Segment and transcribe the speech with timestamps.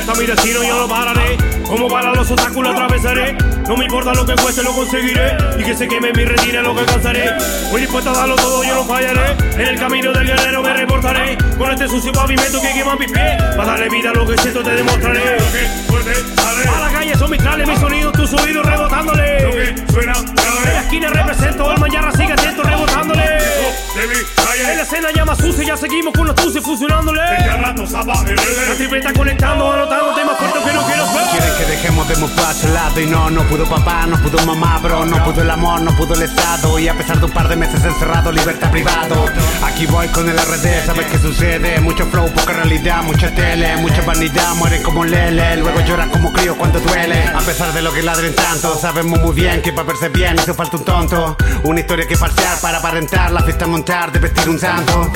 [0.00, 1.36] hasta mi destino yo lo pararé.
[1.66, 3.36] Como para los obstáculos atravesaré.
[3.68, 5.36] No me importa lo que cueste, lo conseguiré.
[5.58, 7.30] Y que se queme mi retina, lo que alcanzaré.
[7.70, 9.36] Voy dispuesto a darlo todo, yo no fallaré.
[9.54, 11.38] En el camino del guerrero me reportaré.
[11.58, 13.42] Con este sucio pavimento que quema mis pies.
[13.56, 15.38] Para darle vida a lo que siento, te demostraré.
[16.74, 19.42] A la calle son mis trales, mis sonidos, tus oídos rebotándole.
[19.42, 20.12] Lo que suena.
[20.12, 22.10] En la esquina represento el mañana
[24.80, 27.20] la escena llama sucia, ya seguimos con los tuces fusionándole.
[27.44, 28.76] Ya rato zapa el La revés.
[28.78, 31.66] tripleta conectando, anotando temas cortos que no quiero Quieren que ver.
[31.76, 35.42] dejemos de mostrar lado y no, no pudo papá, no pudo mamá, bro, no pudo
[35.42, 38.32] el amor, no pudo el estado y a pesar de un par de meses encerrado,
[38.32, 39.26] libertad privado.
[39.62, 41.78] Aquí voy con el RD, ¿sabes qué sucede?
[41.80, 46.32] Mucho flow, poca realidad, mucha tele, mucha vanidad, mueren como un lele, luego lloran como
[46.32, 47.19] crío cuando duele.
[47.50, 50.54] A pesar de lo que ladren tanto, sabemos muy bien que para verse bien hizo
[50.54, 51.36] falta un tonto.
[51.64, 55.10] Una historia que falsear para aparentar, la fiesta montar, de vestir un santo.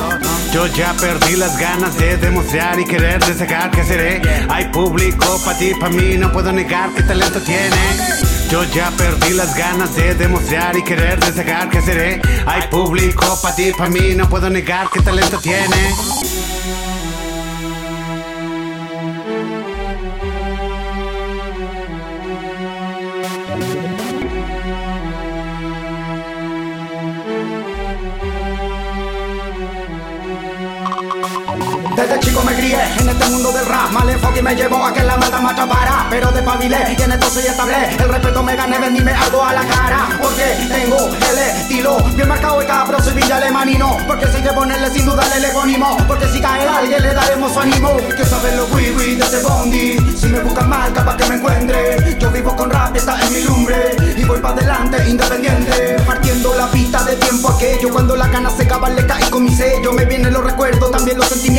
[0.53, 4.21] Yo ya perdí las ganas de demostrar y querer desear que seré.
[4.51, 7.77] Hay público para ti, para mí, no puedo negar que talento tiene.
[8.51, 12.21] Yo ya perdí las ganas de demostrar y querer desear que seré.
[12.47, 15.95] Hay público para ti, para mí, no puedo negar que talento tiene.
[31.97, 33.91] Desde chico me crié en este mundo del rap.
[33.93, 36.07] Mal enfoque me llevó a que la maldad me atrapara.
[36.11, 37.75] Pero despabilé y en esto soy estable.
[37.97, 40.09] El respeto me gané, vendíme algo a la cara.
[40.21, 44.91] Porque tengo el estilo Bien marcado y cabro, soy Villa Alemanino Porque hay que ponerle
[44.91, 45.97] sin duda el epónimo.
[46.09, 47.97] Porque si cae alguien le daremos su ánimo.
[48.17, 49.97] Que saben los wiwi de este bondi.
[50.17, 52.19] Si me buscan mal, capaz que me encuentre.
[52.19, 53.97] Yo vivo con rap, está en mi lumbre.
[54.17, 55.97] Y voy para adelante, independiente.
[56.05, 57.91] Partiendo la pista de tiempo aquello.
[57.93, 59.93] Cuando la cana se acaba le caí con mi sello.
[59.93, 61.54] Me vienen los recuerdos, también los sentimientos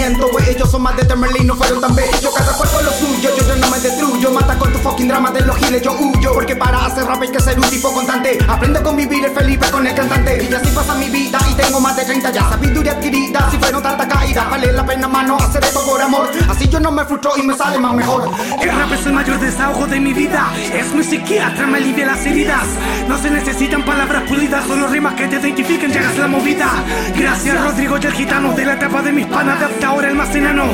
[0.65, 2.33] ellos son más determinados, no fueron tan bellos.
[2.35, 4.31] Cada con lo suyo, yo, yo no me destruyo.
[4.31, 7.29] Mata con tu fucking drama de los giles, yo huyo Porque para hacer rap hay
[7.29, 8.38] que ser un tipo constante.
[8.46, 10.46] Aprende a convivir el Felipe con el cantante.
[10.51, 12.50] Y así pasa mi vida y tengo más de 30 ya.
[12.50, 16.29] Sabiduría adquirida, si fueron tantas caídas Vale la pena mano hacer esto por amor.
[16.50, 18.29] Así yo no me frustro y me sale más mejor.
[18.62, 20.51] El rap es el mayor desahogo de mi vida.
[20.73, 22.67] Es mi psiquiatra, me alivia las heridas.
[23.07, 26.67] No se necesitan palabras pulidas Solo rimas que te identifiquen, llegas la movida.
[27.16, 30.16] Gracias Rodrigo y el gitano De la etapa de mis panas de hasta ahora el
[30.16, 30.66] más enano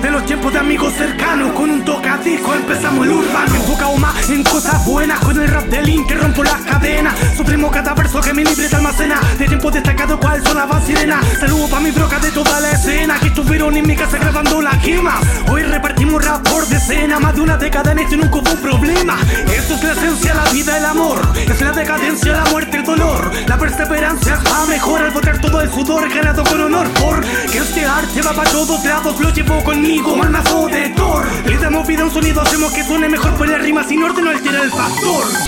[0.00, 1.52] De los tiempos de amigos cercanos.
[1.54, 3.54] Con un tocadisco empezamos el urbano.
[3.56, 7.70] Enfocado más en cosas buenas Con el rap del link que rompo las cadenas Supremo
[7.70, 9.18] cada verso que mi libreta almacena.
[9.38, 13.18] De tiempo destacado cual sonaba sirena Saludo pa' mi broca de toda la escena.
[13.18, 15.18] Que estuvieron en mi casa grabando la quema.
[15.50, 17.18] Hoy repartimos rap por decena.
[17.18, 19.16] Más de una década en esto nunca hubo un problema.
[19.50, 21.20] Esto es la esencia, la vida, el amor.
[21.34, 23.30] Es la decadencia, la muerte, el dolor.
[23.46, 26.86] La perseverancia va mejor al botar todo el sudor ganado con honor.
[27.00, 29.18] Porque este arte va para todos lados.
[29.18, 31.26] Lo llevo conmigo como el mazo de Thor.
[31.46, 33.84] Le damos vida a un sonido, hacemos que suene mejor Pues la rima.
[33.84, 34.97] Sin orden no altera el factor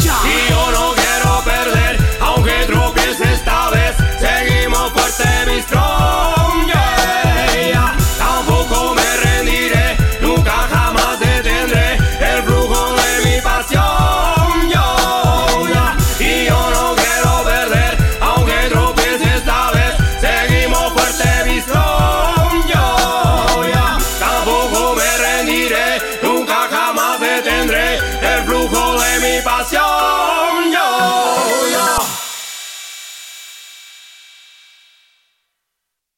[0.00, 0.16] Ya.
[0.24, 0.99] Y yo no